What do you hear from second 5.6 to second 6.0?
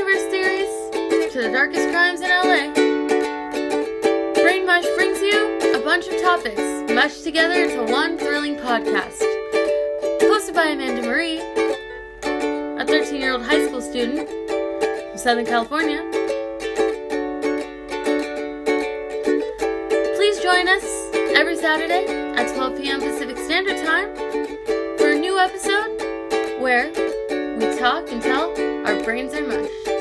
a